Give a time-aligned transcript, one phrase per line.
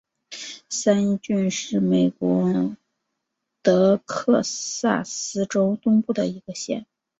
[0.67, 2.75] 三一郡是美国
[3.61, 6.87] 德克萨斯州东部的一个县。